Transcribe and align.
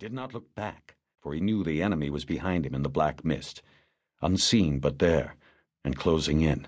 did 0.00 0.14
not 0.14 0.32
look 0.32 0.54
back, 0.54 0.96
for 1.20 1.34
he 1.34 1.42
knew 1.42 1.62
the 1.62 1.82
enemy 1.82 2.08
was 2.08 2.24
behind 2.24 2.64
him 2.64 2.74
in 2.74 2.82
the 2.82 2.88
black 2.88 3.22
mist, 3.22 3.60
unseen 4.22 4.78
but 4.78 4.98
there, 4.98 5.36
and 5.84 5.94
closing 5.94 6.40
in. 6.40 6.66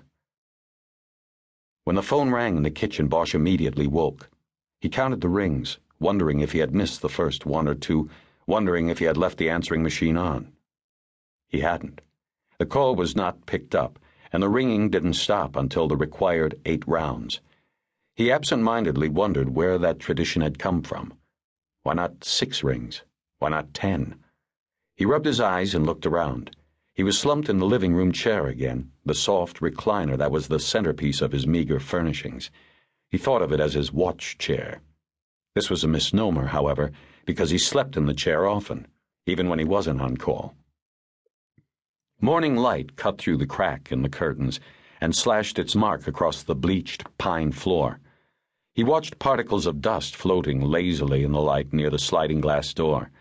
When 1.83 1.95
the 1.95 2.03
phone 2.03 2.29
rang 2.29 2.57
in 2.57 2.61
the 2.61 2.69
kitchen, 2.69 3.07
Bosch 3.07 3.33
immediately 3.33 3.87
woke. 3.87 4.29
He 4.79 4.87
counted 4.87 5.19
the 5.19 5.29
rings, 5.29 5.79
wondering 5.99 6.41
if 6.41 6.51
he 6.51 6.59
had 6.59 6.75
missed 6.75 7.01
the 7.01 7.09
first 7.09 7.43
one 7.43 7.67
or 7.67 7.73
two, 7.73 8.07
wondering 8.45 8.89
if 8.89 8.99
he 8.99 9.05
had 9.05 9.17
left 9.17 9.39
the 9.39 9.49
answering 9.49 9.81
machine 9.81 10.15
on. 10.15 10.53
He 11.47 11.61
hadn't. 11.61 12.01
The 12.59 12.67
call 12.67 12.95
was 12.95 13.15
not 13.15 13.47
picked 13.47 13.73
up, 13.73 13.97
and 14.31 14.43
the 14.43 14.47
ringing 14.49 14.91
didn't 14.91 15.15
stop 15.15 15.55
until 15.55 15.87
the 15.87 15.97
required 15.97 16.61
eight 16.65 16.87
rounds. 16.87 17.41
He 18.15 18.31
absent 18.31 18.61
mindedly 18.61 19.09
wondered 19.09 19.55
where 19.55 19.79
that 19.79 19.97
tradition 19.97 20.43
had 20.43 20.59
come 20.59 20.83
from. 20.83 21.15
Why 21.81 21.95
not 21.95 22.23
six 22.23 22.63
rings? 22.63 23.01
Why 23.43 23.49
not 23.49 23.73
ten? 23.73 24.15
He 24.95 25.03
rubbed 25.03 25.25
his 25.25 25.41
eyes 25.41 25.75
and 25.75 25.85
looked 25.85 26.05
around. 26.05 26.55
He 26.93 27.03
was 27.03 27.19
slumped 27.19 27.49
in 27.49 27.59
the 27.59 27.65
living 27.65 27.93
room 27.93 28.13
chair 28.13 28.47
again, 28.47 28.93
the 29.05 29.13
soft 29.13 29.59
recliner 29.59 30.17
that 30.17 30.31
was 30.31 30.47
the 30.47 30.61
centerpiece 30.61 31.21
of 31.21 31.33
his 31.33 31.45
meager 31.45 31.77
furnishings. 31.81 32.49
He 33.09 33.17
thought 33.17 33.41
of 33.41 33.51
it 33.51 33.59
as 33.59 33.73
his 33.73 33.91
watch 33.91 34.37
chair. 34.37 34.81
This 35.55 35.69
was 35.69 35.83
a 35.83 35.89
misnomer, 35.89 36.45
however, 36.45 36.93
because 37.25 37.49
he 37.49 37.57
slept 37.57 37.97
in 37.97 38.05
the 38.05 38.13
chair 38.13 38.47
often, 38.47 38.87
even 39.25 39.49
when 39.49 39.59
he 39.59 39.65
wasn't 39.65 39.99
on 39.99 40.15
call. 40.15 40.55
Morning 42.21 42.55
light 42.55 42.95
cut 42.95 43.17
through 43.17 43.39
the 43.39 43.45
crack 43.45 43.91
in 43.91 44.03
the 44.03 44.07
curtains 44.07 44.61
and 45.01 45.13
slashed 45.13 45.59
its 45.59 45.75
mark 45.75 46.07
across 46.07 46.43
the 46.43 46.55
bleached 46.55 47.03
pine 47.17 47.51
floor. 47.51 47.99
He 48.73 48.85
watched 48.85 49.19
particles 49.19 49.65
of 49.65 49.81
dust 49.81 50.15
floating 50.15 50.61
lazily 50.61 51.25
in 51.25 51.33
the 51.33 51.41
light 51.41 51.73
near 51.73 51.89
the 51.89 51.99
sliding 51.99 52.39
glass 52.39 52.73
door. 52.73 53.11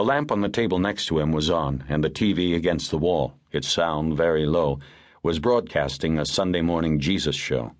The 0.00 0.06
lamp 0.06 0.32
on 0.32 0.40
the 0.40 0.48
table 0.48 0.78
next 0.78 1.08
to 1.08 1.18
him 1.18 1.30
was 1.30 1.50
on, 1.50 1.84
and 1.86 2.02
the 2.02 2.08
TV 2.08 2.56
against 2.56 2.90
the 2.90 2.96
wall, 2.96 3.34
its 3.52 3.68
sound 3.68 4.16
very 4.16 4.46
low, 4.46 4.78
was 5.22 5.38
broadcasting 5.38 6.18
a 6.18 6.24
Sunday 6.24 6.62
morning 6.62 6.98
Jesus 6.98 7.36
show. 7.36 7.72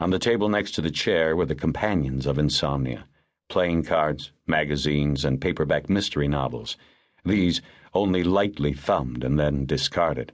On 0.00 0.10
the 0.10 0.18
table 0.18 0.48
next 0.48 0.72
to 0.72 0.80
the 0.80 0.90
chair 0.90 1.36
were 1.36 1.46
the 1.46 1.54
companions 1.54 2.26
of 2.26 2.36
insomnia 2.36 3.06
playing 3.48 3.84
cards, 3.84 4.32
magazines, 4.48 5.24
and 5.24 5.40
paperback 5.40 5.88
mystery 5.88 6.26
novels. 6.26 6.76
These 7.24 7.62
only 7.94 8.24
lightly 8.24 8.72
thumbed 8.72 9.22
and 9.22 9.38
then 9.38 9.66
discarded. 9.66 10.32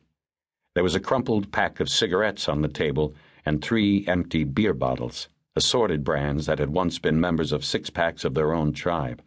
There 0.73 0.83
was 0.83 0.95
a 0.95 0.99
crumpled 0.99 1.53
pack 1.53 1.79
of 1.79 1.91
cigarettes 1.91 2.49
on 2.49 2.63
the 2.63 2.69
table 2.69 3.15
and 3.45 3.61
three 3.63 4.07
empty 4.07 4.45
beer 4.45 4.73
bottles 4.73 5.29
assorted 5.57 6.05
brands 6.05 6.47
that 6.47 6.59
had 6.59 6.71
once 6.71 6.99
been 6.99 7.21
members 7.21 7.53
of 7.53 7.67
six 7.67 7.91
packs 7.91 8.25
of 8.25 8.33
their 8.33 8.55
own 8.55 8.73
tribe. 8.73 9.21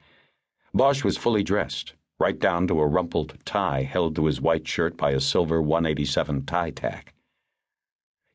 Bosch 0.76 1.06
was 1.06 1.16
fully 1.16 1.42
dressed, 1.42 1.94
right 2.20 2.38
down 2.38 2.68
to 2.68 2.82
a 2.82 2.86
rumpled 2.86 3.38
tie 3.46 3.84
held 3.84 4.14
to 4.18 4.26
his 4.26 4.42
white 4.42 4.68
shirt 4.68 4.98
by 4.98 5.12
a 5.12 5.22
silver 5.22 5.62
187 5.62 6.46
tie 6.46 6.70
tack. 6.70 7.14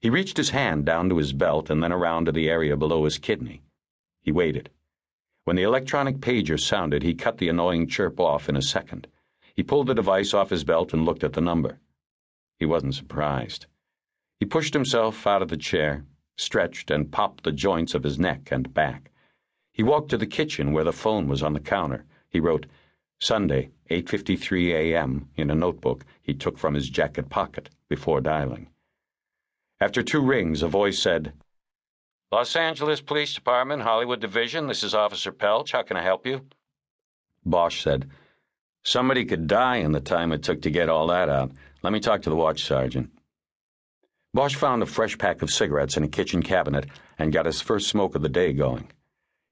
He 0.00 0.08
reached 0.08 0.38
his 0.38 0.48
hand 0.48 0.86
down 0.86 1.10
to 1.10 1.18
his 1.18 1.34
belt 1.34 1.68
and 1.68 1.82
then 1.82 1.92
around 1.92 2.24
to 2.24 2.32
the 2.32 2.48
area 2.48 2.78
below 2.78 3.04
his 3.04 3.18
kidney. 3.18 3.60
He 4.22 4.32
waited. 4.32 4.70
When 5.44 5.56
the 5.56 5.64
electronic 5.64 6.20
pager 6.20 6.58
sounded, 6.58 7.02
he 7.02 7.12
cut 7.12 7.36
the 7.36 7.50
annoying 7.50 7.86
chirp 7.86 8.18
off 8.18 8.48
in 8.48 8.56
a 8.56 8.62
second. 8.62 9.06
He 9.54 9.62
pulled 9.62 9.88
the 9.88 9.94
device 9.94 10.32
off 10.32 10.48
his 10.48 10.64
belt 10.64 10.94
and 10.94 11.04
looked 11.04 11.24
at 11.24 11.34
the 11.34 11.42
number. 11.42 11.78
He 12.58 12.64
wasn't 12.64 12.94
surprised. 12.94 13.66
He 14.38 14.46
pushed 14.46 14.72
himself 14.72 15.26
out 15.26 15.42
of 15.42 15.48
the 15.48 15.58
chair, 15.58 16.06
stretched, 16.38 16.90
and 16.90 17.12
popped 17.12 17.44
the 17.44 17.52
joints 17.52 17.94
of 17.94 18.02
his 18.02 18.18
neck 18.18 18.48
and 18.50 18.72
back. 18.72 19.10
He 19.74 19.82
walked 19.82 20.08
to 20.08 20.16
the 20.16 20.26
kitchen 20.26 20.72
where 20.72 20.84
the 20.84 20.92
phone 20.94 21.28
was 21.28 21.42
on 21.42 21.52
the 21.52 21.60
counter. 21.60 22.06
He 22.30 22.40
wrote, 22.40 22.66
Sunday, 23.18 23.70
8:53 23.90 24.72
a.m. 24.72 25.28
in 25.36 25.50
a 25.50 25.54
notebook 25.54 26.06
he 26.22 26.32
took 26.32 26.56
from 26.56 26.74
his 26.74 26.88
jacket 26.88 27.28
pocket 27.28 27.68
before 27.88 28.20
dialing. 28.20 28.68
After 29.80 30.02
two 30.02 30.22
rings, 30.22 30.62
a 30.62 30.68
voice 30.68 30.98
said, 30.98 31.32
Los 32.32 32.54
Angeles 32.54 33.00
Police 33.00 33.34
Department, 33.34 33.82
Hollywood 33.82 34.20
Division, 34.20 34.68
this 34.68 34.82
is 34.82 34.94
Officer 34.94 35.32
Pelch. 35.32 35.72
How 35.72 35.82
can 35.82 35.96
I 35.96 36.02
help 36.02 36.26
you? 36.26 36.46
Bosch 37.44 37.82
said, 37.82 38.08
Somebody 38.84 39.24
could 39.24 39.46
die 39.46 39.76
in 39.76 39.92
the 39.92 40.00
time 40.00 40.32
it 40.32 40.42
took 40.42 40.62
to 40.62 40.70
get 40.70 40.88
all 40.88 41.08
that 41.08 41.28
out. 41.28 41.52
Let 41.82 41.92
me 41.92 42.00
talk 42.00 42.22
to 42.22 42.30
the 42.30 42.36
watch 42.36 42.64
sergeant. 42.64 43.10
Bosch 44.32 44.54
found 44.54 44.82
a 44.82 44.86
fresh 44.86 45.18
pack 45.18 45.42
of 45.42 45.50
cigarettes 45.50 45.96
in 45.96 46.04
a 46.04 46.08
kitchen 46.08 46.42
cabinet 46.42 46.86
and 47.18 47.32
got 47.32 47.46
his 47.46 47.60
first 47.60 47.88
smoke 47.88 48.14
of 48.14 48.22
the 48.22 48.28
day 48.28 48.52
going. 48.52 48.90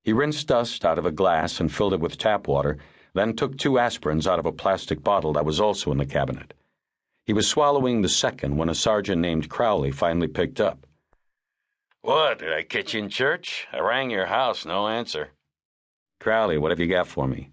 He 0.08 0.14
rinsed 0.14 0.48
dust 0.48 0.86
out 0.86 0.98
of 0.98 1.04
a 1.04 1.12
glass 1.12 1.60
and 1.60 1.70
filled 1.70 1.92
it 1.92 2.00
with 2.00 2.16
tap 2.16 2.48
water, 2.48 2.78
then 3.12 3.36
took 3.36 3.58
two 3.58 3.72
aspirins 3.72 4.26
out 4.26 4.38
of 4.38 4.46
a 4.46 4.52
plastic 4.52 5.04
bottle 5.04 5.34
that 5.34 5.44
was 5.44 5.60
also 5.60 5.92
in 5.92 5.98
the 5.98 6.06
cabinet. 6.06 6.54
He 7.26 7.34
was 7.34 7.46
swallowing 7.46 8.00
the 8.00 8.08
second 8.08 8.56
when 8.56 8.70
a 8.70 8.74
sergeant 8.74 9.20
named 9.20 9.50
Crowley 9.50 9.90
finally 9.90 10.26
picked 10.26 10.62
up. 10.62 10.86
What, 12.00 12.38
did 12.38 12.54
I 12.54 12.62
catch 12.62 12.94
you 12.94 13.00
in 13.00 13.10
church? 13.10 13.66
I 13.70 13.80
rang 13.80 14.08
your 14.08 14.24
house, 14.24 14.64
no 14.64 14.88
answer. 14.88 15.32
Crowley, 16.20 16.56
what 16.56 16.70
have 16.70 16.80
you 16.80 16.86
got 16.86 17.06
for 17.06 17.28
me? 17.28 17.50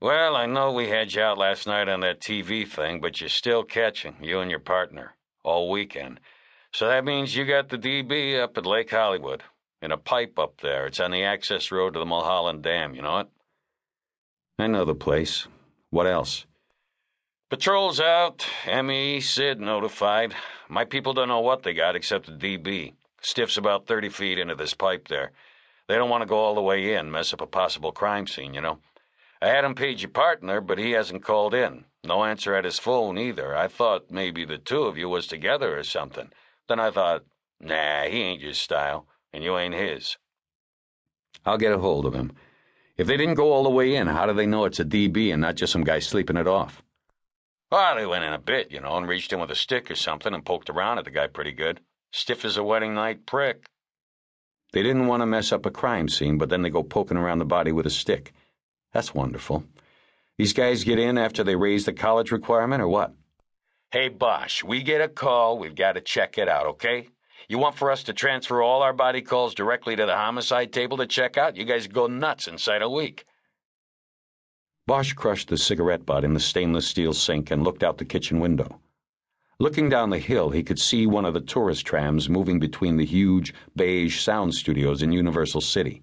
Well, 0.00 0.34
I 0.34 0.46
know 0.46 0.72
we 0.72 0.88
had 0.88 1.14
you 1.14 1.22
out 1.22 1.38
last 1.38 1.68
night 1.68 1.88
on 1.88 2.00
that 2.00 2.20
TV 2.20 2.66
thing, 2.66 3.00
but 3.00 3.20
you're 3.20 3.28
still 3.28 3.62
catching, 3.62 4.16
you 4.20 4.40
and 4.40 4.50
your 4.50 4.58
partner 4.58 5.14
all 5.44 5.70
weekend. 5.70 6.18
So 6.72 6.88
that 6.88 7.04
means 7.04 7.36
you 7.36 7.44
got 7.44 7.68
the 7.68 7.78
DB 7.78 8.42
up 8.42 8.58
at 8.58 8.66
Lake 8.66 8.90
Hollywood, 8.90 9.44
in 9.84 9.92
a 9.92 9.98
pipe 9.98 10.38
up 10.38 10.60
there. 10.60 10.86
It's 10.86 10.98
on 10.98 11.10
the 11.10 11.22
access 11.22 11.70
road 11.70 11.92
to 11.92 12.00
the 12.00 12.06
Mulholland 12.06 12.62
Dam, 12.62 12.94
you 12.94 13.02
know 13.02 13.18
it? 13.18 13.28
I 14.58 14.66
know 14.66 14.84
the 14.84 14.94
place. 14.94 15.46
What 15.90 16.06
else? 16.06 16.46
Patrol's 17.50 18.00
out. 18.00 18.46
ME, 18.66 19.20
SID 19.20 19.60
notified. 19.60 20.34
My 20.68 20.84
people 20.84 21.12
don't 21.12 21.28
know 21.28 21.40
what 21.40 21.62
they 21.62 21.74
got 21.74 21.94
except 21.94 22.26
the 22.26 22.32
DB. 22.32 22.94
Stiff's 23.20 23.56
about 23.56 23.86
30 23.86 24.08
feet 24.08 24.38
into 24.38 24.54
this 24.54 24.74
pipe 24.74 25.08
there. 25.08 25.32
They 25.86 25.96
don't 25.96 26.10
want 26.10 26.22
to 26.22 26.26
go 26.28 26.38
all 26.38 26.54
the 26.54 26.62
way 26.62 26.94
in, 26.94 27.10
mess 27.10 27.32
up 27.32 27.42
a 27.42 27.46
possible 27.46 27.92
crime 27.92 28.26
scene, 28.26 28.54
you 28.54 28.60
know. 28.60 28.78
I 29.42 29.48
had 29.48 29.64
him 29.64 29.74
page 29.74 30.02
your 30.02 30.10
partner, 30.10 30.60
but 30.60 30.78
he 30.78 30.92
hasn't 30.92 31.22
called 31.22 31.52
in. 31.52 31.84
No 32.02 32.24
answer 32.24 32.54
at 32.54 32.64
his 32.64 32.78
phone 32.78 33.18
either. 33.18 33.54
I 33.54 33.68
thought 33.68 34.10
maybe 34.10 34.44
the 34.44 34.58
two 34.58 34.84
of 34.84 34.96
you 34.96 35.08
was 35.08 35.26
together 35.26 35.78
or 35.78 35.84
something. 35.84 36.30
Then 36.68 36.80
I 36.80 36.90
thought, 36.90 37.24
nah, 37.60 38.04
he 38.04 38.22
ain't 38.22 38.40
your 38.40 38.54
style, 38.54 39.06
and 39.34 39.42
you 39.42 39.58
ain't 39.58 39.74
his. 39.74 40.16
I'll 41.44 41.58
get 41.58 41.72
a 41.72 41.78
hold 41.78 42.06
of 42.06 42.14
him. 42.14 42.32
If 42.96 43.08
they 43.08 43.16
didn't 43.16 43.34
go 43.34 43.52
all 43.52 43.64
the 43.64 43.70
way 43.70 43.96
in, 43.96 44.06
how 44.06 44.26
do 44.26 44.32
they 44.32 44.46
know 44.46 44.64
it's 44.64 44.78
a 44.78 44.84
DB 44.84 45.32
and 45.32 45.42
not 45.42 45.56
just 45.56 45.72
some 45.72 45.82
guy 45.82 45.98
sleeping 45.98 46.36
it 46.36 46.46
off? 46.46 46.82
Well, 47.72 47.96
they 47.96 48.06
went 48.06 48.24
in 48.24 48.32
a 48.32 48.38
bit, 48.38 48.70
you 48.70 48.80
know, 48.80 48.96
and 48.96 49.08
reached 49.08 49.32
in 49.32 49.40
with 49.40 49.50
a 49.50 49.56
stick 49.56 49.90
or 49.90 49.96
something 49.96 50.32
and 50.32 50.46
poked 50.46 50.70
around 50.70 50.98
at 50.98 51.04
the 51.04 51.10
guy 51.10 51.26
pretty 51.26 51.50
good. 51.50 51.80
Stiff 52.12 52.44
as 52.44 52.56
a 52.56 52.62
wedding 52.62 52.94
night 52.94 53.26
prick. 53.26 53.66
They 54.72 54.84
didn't 54.84 55.08
want 55.08 55.22
to 55.22 55.26
mess 55.26 55.50
up 55.50 55.66
a 55.66 55.70
crime 55.70 56.08
scene, 56.08 56.38
but 56.38 56.48
then 56.48 56.62
they 56.62 56.70
go 56.70 56.84
poking 56.84 57.16
around 57.16 57.40
the 57.40 57.44
body 57.44 57.72
with 57.72 57.86
a 57.86 57.90
stick. 57.90 58.32
That's 58.92 59.14
wonderful. 59.14 59.64
These 60.38 60.52
guys 60.52 60.84
get 60.84 61.00
in 61.00 61.18
after 61.18 61.42
they 61.42 61.56
raise 61.56 61.84
the 61.84 61.92
college 61.92 62.30
requirement, 62.30 62.80
or 62.80 62.88
what? 62.88 63.12
Hey, 63.90 64.08
Bosch, 64.08 64.62
we 64.62 64.82
get 64.82 65.00
a 65.00 65.08
call, 65.08 65.58
we've 65.58 65.74
got 65.74 65.92
to 65.92 66.00
check 66.00 66.38
it 66.38 66.48
out, 66.48 66.66
okay? 66.66 67.08
You 67.48 67.58
want 67.58 67.76
for 67.76 67.90
us 67.90 68.02
to 68.04 68.14
transfer 68.14 68.62
all 68.62 68.82
our 68.82 68.94
body 68.94 69.20
calls 69.20 69.54
directly 69.54 69.96
to 69.96 70.06
the 70.06 70.16
homicide 70.16 70.72
table 70.72 70.96
to 70.96 71.06
check 71.06 71.36
out? 71.36 71.56
You 71.56 71.64
guys 71.64 71.86
go 71.86 72.06
nuts 72.06 72.48
inside 72.48 72.80
a 72.80 72.88
week. 72.88 73.26
Bosch 74.86 75.12
crushed 75.12 75.48
the 75.48 75.58
cigarette 75.58 76.06
butt 76.06 76.24
in 76.24 76.34
the 76.34 76.40
stainless 76.40 76.86
steel 76.86 77.12
sink 77.12 77.50
and 77.50 77.62
looked 77.62 77.82
out 77.82 77.98
the 77.98 78.04
kitchen 78.04 78.40
window. 78.40 78.80
Looking 79.58 79.88
down 79.88 80.10
the 80.10 80.18
hill, 80.18 80.50
he 80.50 80.62
could 80.62 80.78
see 80.78 81.06
one 81.06 81.24
of 81.24 81.34
the 81.34 81.40
tourist 81.40 81.86
trams 81.86 82.28
moving 82.28 82.58
between 82.58 82.96
the 82.96 83.04
huge 83.04 83.54
beige 83.76 84.20
sound 84.20 84.54
studios 84.54 85.02
in 85.02 85.12
Universal 85.12 85.60
City. 85.60 86.02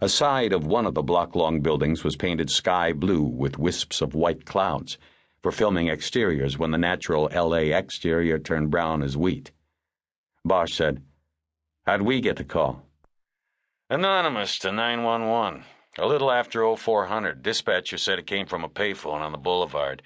A 0.00 0.08
side 0.08 0.52
of 0.52 0.66
one 0.66 0.86
of 0.86 0.94
the 0.94 1.02
block 1.02 1.34
long 1.34 1.60
buildings 1.60 2.04
was 2.04 2.16
painted 2.16 2.50
sky 2.50 2.92
blue 2.92 3.22
with 3.22 3.58
wisps 3.58 4.02
of 4.02 4.14
white 4.14 4.44
clouds 4.44 4.98
for 5.42 5.50
filming 5.50 5.88
exteriors 5.88 6.58
when 6.58 6.70
the 6.70 6.78
natural 6.78 7.30
LA 7.34 7.74
exterior 7.76 8.38
turned 8.38 8.70
brown 8.70 9.02
as 9.02 9.16
wheat. 9.16 9.52
Bosch 10.46 10.74
said, 10.74 11.02
How'd 11.86 12.02
we 12.02 12.20
get 12.20 12.36
the 12.36 12.44
call? 12.44 12.82
Anonymous 13.90 14.58
to 14.60 14.70
911. 14.70 15.64
A 15.98 16.06
little 16.06 16.30
after 16.30 16.76
0400, 16.76 17.42
dispatcher 17.42 17.98
said 17.98 18.20
it 18.20 18.28
came 18.28 18.46
from 18.46 18.62
a 18.62 18.68
payphone 18.68 19.22
on 19.22 19.32
the 19.32 19.38
boulevard. 19.38 20.02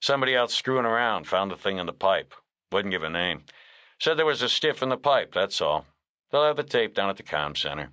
Somebody 0.00 0.36
out 0.36 0.50
screwing 0.50 0.84
around 0.84 1.26
found 1.26 1.50
the 1.50 1.56
thing 1.56 1.78
in 1.78 1.86
the 1.86 1.94
pipe. 1.94 2.34
Wouldn't 2.70 2.92
give 2.92 3.02
a 3.02 3.08
name. 3.08 3.44
Said 3.98 4.18
there 4.18 4.26
was 4.26 4.42
a 4.42 4.48
stiff 4.50 4.82
in 4.82 4.90
the 4.90 4.98
pipe, 4.98 5.32
that's 5.32 5.60
all. 5.62 5.86
They'll 6.30 6.44
have 6.44 6.56
the 6.56 6.64
tape 6.64 6.94
down 6.94 7.08
at 7.08 7.16
the 7.16 7.22
com 7.22 7.56
center. 7.56 7.88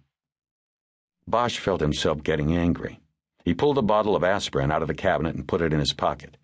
Bosch 1.25 1.57
felt 1.57 1.80
himself 1.80 2.24
getting 2.24 2.57
angry. 2.57 3.00
He 3.45 3.53
pulled 3.53 3.77
a 3.77 3.81
bottle 3.81 4.18
of 4.18 4.24
aspirin 4.24 4.69
out 4.69 4.81
of 4.81 4.89
the 4.89 4.94
cabinet 4.94 5.36
and 5.36 5.47
put 5.47 5.62
it 5.62 5.71
in 5.71 5.80
his 5.80 5.94
pocket. 5.94 6.36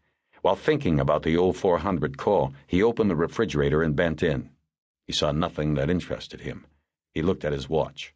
While 0.44 0.56
thinking 0.56 1.00
about 1.00 1.24
the 1.24 1.36
0400 1.36 2.18
call, 2.18 2.54
he 2.68 2.82
opened 2.82 3.10
the 3.10 3.16
refrigerator 3.16 3.84
and 3.84 3.98
bent 3.98 4.24
in. 4.24 4.50
He 5.06 5.14
saw 5.14 5.32
nothing 5.32 5.74
that 5.76 5.90
interested 5.90 6.42
him. 6.42 6.66
He 7.14 7.22
looked 7.22 7.46
at 7.46 7.54
his 7.54 7.68
watch. 7.70 8.14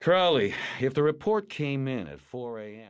Crowley, 0.00 0.54
if 0.80 0.94
the 0.94 1.02
report 1.02 1.48
came 1.48 1.88
in 1.88 2.06
at 2.06 2.20
4 2.20 2.60
a.m., 2.60 2.84